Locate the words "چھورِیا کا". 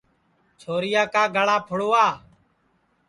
0.59-1.23